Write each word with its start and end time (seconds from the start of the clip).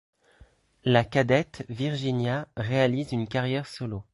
La 0.83 1.03
cadette 1.03 1.63
Virginia 1.69 2.47
réalise 2.57 3.11
une 3.11 3.27
carrière 3.27 3.67
solo. 3.67 4.03